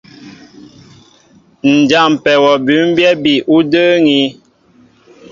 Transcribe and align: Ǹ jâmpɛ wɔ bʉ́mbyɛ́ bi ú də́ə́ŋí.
Ǹ 1.71 1.73
jâmpɛ 1.89 2.31
wɔ 2.43 2.51
bʉ́mbyɛ́ 2.65 3.13
bi 3.23 3.33
ú 3.55 3.57
də́ə́ŋí. 3.71 4.21